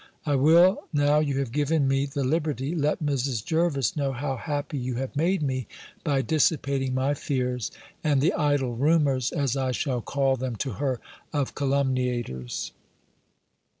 "I 0.25 0.33
will, 0.33 0.87
now 0.91 1.19
you 1.19 1.37
have 1.37 1.51
given 1.51 1.87
me 1.87 2.07
the 2.07 2.23
liberty, 2.23 2.73
let 2.73 3.03
Mrs. 3.05 3.45
Jervis 3.45 3.95
know 3.95 4.13
how 4.13 4.35
happy 4.35 4.79
you 4.79 4.95
have 4.95 5.15
made 5.15 5.43
me, 5.43 5.67
by 6.03 6.23
dissipating 6.23 6.95
my 6.95 7.13
fears, 7.13 7.69
and 8.03 8.19
the 8.19 8.33
idle 8.33 8.75
rumours, 8.75 9.31
as 9.31 9.55
I 9.55 9.71
shall 9.73 10.01
call 10.01 10.37
them 10.37 10.55
to 10.55 10.71
her, 10.71 10.99
of 11.31 11.53
calumniators. 11.53 12.71